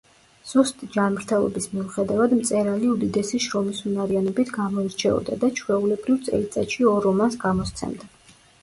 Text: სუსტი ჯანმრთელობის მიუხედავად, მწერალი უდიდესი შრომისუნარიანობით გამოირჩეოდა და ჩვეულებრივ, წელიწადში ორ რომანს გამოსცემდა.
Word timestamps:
სუსტი 0.51 0.87
ჯანმრთელობის 0.95 1.67
მიუხედავად, 1.73 2.33
მწერალი 2.39 2.89
უდიდესი 2.95 3.43
შრომისუნარიანობით 3.49 4.53
გამოირჩეოდა 4.57 5.39
და 5.45 5.55
ჩვეულებრივ, 5.61 6.21
წელიწადში 6.31 6.91
ორ 6.95 7.11
რომანს 7.11 7.41
გამოსცემდა. 7.47 8.13